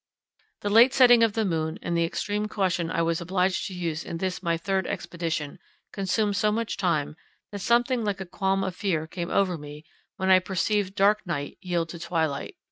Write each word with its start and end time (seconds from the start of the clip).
The 0.61 0.71
late 0.71 0.95
setting 0.95 1.21
of 1.21 1.33
the 1.33 1.45
moon, 1.45 1.77
and 1.83 1.95
the 1.95 2.03
extreme 2.05 2.47
caution 2.47 2.89
I 2.89 3.03
was 3.03 3.21
obliged 3.21 3.67
to 3.67 3.75
use 3.75 4.03
in 4.03 4.17
this 4.17 4.41
my 4.41 4.57
third 4.57 4.87
expedition, 4.87 5.59
consumed 5.93 6.35
so 6.37 6.51
much 6.51 6.75
time, 6.75 7.15
that 7.51 7.59
something 7.59 8.03
like 8.03 8.19
a 8.19 8.25
qualm 8.25 8.63
of 8.63 8.75
fear 8.75 9.05
came 9.05 9.29
over 9.29 9.59
me 9.59 9.85
when 10.17 10.31
I 10.31 10.39
perceived 10.39 10.95
dark 10.95 11.23
night 11.27 11.59
yield 11.61 11.89
to 11.89 11.99
twilight. 11.99 12.55